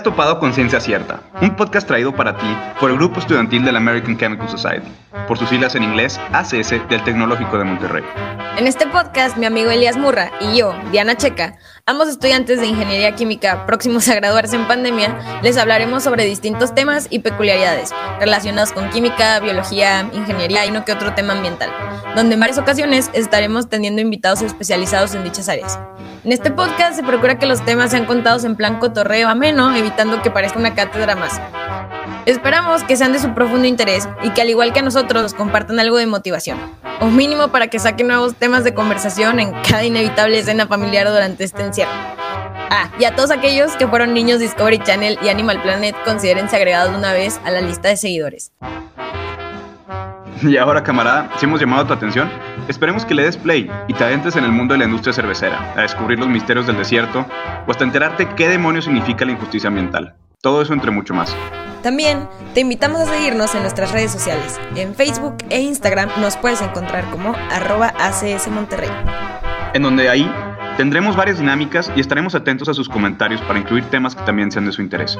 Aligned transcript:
topado 0.00 0.38
con 0.38 0.54
Ciencia 0.54 0.80
Cierta, 0.80 1.20
un 1.42 1.54
podcast 1.54 1.86
traído 1.86 2.14
para 2.14 2.34
ti 2.38 2.46
por 2.80 2.90
el 2.90 2.96
grupo 2.96 3.20
estudiantil 3.20 3.62
de 3.64 3.72
la 3.72 3.78
American 3.78 4.16
Chemical 4.16 4.48
Society, 4.48 4.88
por 5.28 5.36
sus 5.36 5.50
siglas 5.50 5.74
en 5.74 5.82
inglés 5.82 6.18
ACS 6.32 6.70
del 6.88 7.04
Tecnológico 7.04 7.58
de 7.58 7.64
Monterrey. 7.64 8.04
En 8.56 8.66
este 8.66 8.86
podcast, 8.86 9.36
mi 9.36 9.44
amigo 9.44 9.70
Elías 9.70 9.98
Murra 9.98 10.30
y 10.40 10.56
yo, 10.56 10.74
Diana 10.92 11.16
Checa, 11.16 11.56
ambos 11.84 12.08
estudiantes 12.08 12.60
de 12.60 12.66
Ingeniería 12.68 13.14
Química 13.14 13.66
próximos 13.66 14.08
a 14.08 14.14
graduarse 14.14 14.56
en 14.56 14.66
pandemia, 14.66 15.40
les 15.42 15.58
hablaremos 15.58 16.02
sobre 16.04 16.24
distintos 16.24 16.74
temas 16.74 17.08
y 17.10 17.18
peculiaridades 17.18 17.92
relacionados 18.18 18.72
con 18.72 18.88
química, 18.90 19.40
biología, 19.40 20.08
ingeniería 20.14 20.64
y 20.64 20.70
no 20.70 20.86
que 20.86 20.92
otro 20.92 21.12
tema 21.12 21.34
ambiental, 21.34 21.70
donde 22.16 22.34
en 22.34 22.40
varias 22.40 22.58
ocasiones 22.58 23.10
estaremos 23.12 23.68
teniendo 23.68 24.00
invitados 24.00 24.40
especializados 24.40 25.14
en 25.14 25.24
dichas 25.24 25.48
áreas. 25.48 25.78
En 26.24 26.30
este 26.30 26.52
podcast 26.52 26.94
se 26.94 27.02
procura 27.02 27.36
que 27.36 27.46
los 27.46 27.64
temas 27.64 27.90
sean 27.90 28.04
contados 28.04 28.44
en 28.44 28.54
plan 28.54 28.78
cotorreo 28.78 29.28
ameno, 29.28 29.74
evitando 29.74 30.22
que 30.22 30.30
parezca 30.30 30.56
una 30.56 30.72
cátedra 30.72 31.16
más. 31.16 31.40
Esperamos 32.26 32.84
que 32.84 32.96
sean 32.96 33.12
de 33.12 33.18
su 33.18 33.34
profundo 33.34 33.66
interés 33.66 34.08
y 34.22 34.30
que 34.30 34.42
al 34.42 34.48
igual 34.48 34.72
que 34.72 34.78
a 34.78 34.82
nosotros 34.82 35.34
compartan 35.34 35.80
algo 35.80 35.96
de 35.96 36.06
motivación, 36.06 36.58
o 37.00 37.06
mínimo 37.06 37.48
para 37.48 37.66
que 37.66 37.80
saquen 37.80 38.06
nuevos 38.06 38.36
temas 38.36 38.62
de 38.62 38.72
conversación 38.72 39.40
en 39.40 39.52
cada 39.68 39.84
inevitable 39.84 40.38
escena 40.38 40.68
familiar 40.68 41.08
durante 41.08 41.42
este 41.42 41.62
encierro. 41.62 41.90
Ah, 42.70 42.88
y 43.00 43.04
a 43.04 43.16
todos 43.16 43.32
aquellos 43.32 43.72
que 43.76 43.88
fueron 43.88 44.14
niños 44.14 44.38
Discovery 44.38 44.78
Channel 44.78 45.18
y 45.22 45.28
Animal 45.28 45.60
Planet, 45.60 45.96
considérense 46.04 46.54
agregados 46.54 46.96
una 46.96 47.12
vez 47.12 47.40
a 47.44 47.50
la 47.50 47.60
lista 47.60 47.88
de 47.88 47.96
seguidores. 47.96 48.52
Y 50.48 50.56
ahora, 50.56 50.82
camarada, 50.82 51.30
si 51.38 51.46
hemos 51.46 51.60
llamado 51.60 51.86
tu 51.86 51.92
atención, 51.92 52.28
esperemos 52.68 53.04
que 53.04 53.14
le 53.14 53.24
des 53.24 53.36
play 53.36 53.70
y 53.88 53.94
te 53.94 54.04
adentres 54.04 54.36
en 54.36 54.44
el 54.44 54.52
mundo 54.52 54.74
de 54.74 54.78
la 54.78 54.84
industria 54.84 55.12
cervecera, 55.12 55.72
a 55.76 55.82
descubrir 55.82 56.18
los 56.18 56.28
misterios 56.28 56.66
del 56.66 56.76
desierto 56.76 57.24
o 57.66 57.70
hasta 57.70 57.84
enterarte 57.84 58.28
qué 58.34 58.48
demonios 58.48 58.84
significa 58.84 59.24
la 59.24 59.32
injusticia 59.32 59.68
ambiental. 59.68 60.14
Todo 60.40 60.62
eso 60.62 60.72
entre 60.72 60.90
mucho 60.90 61.14
más. 61.14 61.34
También 61.82 62.28
te 62.54 62.60
invitamos 62.60 63.00
a 63.00 63.06
seguirnos 63.06 63.54
en 63.54 63.62
nuestras 63.62 63.92
redes 63.92 64.10
sociales. 64.10 64.60
En 64.76 64.94
Facebook 64.94 65.36
e 65.50 65.60
Instagram 65.60 66.10
nos 66.20 66.36
puedes 66.36 66.60
encontrar 66.62 67.04
como 67.10 67.34
arroba 67.50 67.92
ACS 67.98 68.48
Monterrey. 68.48 68.90
En 69.74 69.82
donde 69.82 70.08
ahí 70.08 70.30
Tendremos 70.76 71.16
varias 71.16 71.38
dinámicas 71.38 71.92
y 71.94 72.00
estaremos 72.00 72.34
atentos 72.34 72.66
a 72.66 72.72
sus 72.72 72.88
comentarios 72.88 73.42
para 73.42 73.58
incluir 73.58 73.84
temas 73.84 74.14
que 74.14 74.22
también 74.22 74.50
sean 74.50 74.64
de 74.64 74.72
su 74.72 74.80
interés. 74.80 75.18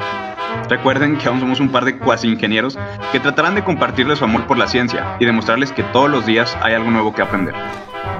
Recuerden 0.69 1.19
que 1.19 1.29
aún 1.29 1.41
somos 1.41 1.61
un 1.61 1.71
par 1.71 1.85
de 1.85 1.99
cuasi 1.99 2.29
ingenieros 2.29 2.79
que 3.13 3.21
tratarán 3.21 3.55
de 3.55 3.65
compartirles 3.65 4.19
su 4.19 4.25
amor 4.25 4.47
por 4.47 4.59
la 4.59 4.67
ciencia 4.67 5.17
y 5.21 5.27
demostrarles 5.27 5.73
que 5.73 5.83
todos 5.85 6.11
los 6.11 6.27
días 6.27 6.57
hay 6.63 6.75
algo 6.75 6.91
nuevo 6.91 7.15
que 7.15 7.23
aprender. 7.23 7.55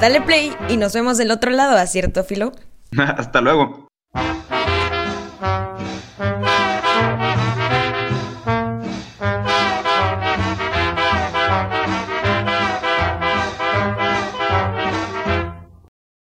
Dale 0.01 0.21
play 0.21 0.55
y 0.69 0.77
nos 0.77 0.95
vemos 0.95 1.17
del 1.19 1.31
otro 1.31 1.51
lado, 1.51 1.85
¿cierto, 1.87 2.25
Filo? 2.25 2.53
Hasta 2.99 3.41
luego. 3.41 3.89